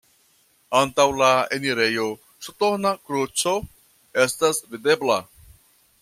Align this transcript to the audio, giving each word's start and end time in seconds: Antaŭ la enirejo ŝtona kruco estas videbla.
Antaŭ 0.77 1.03
la 1.17 1.27
enirejo 1.57 2.05
ŝtona 2.47 2.93
kruco 3.09 3.53
estas 4.23 4.63
videbla. 4.73 5.19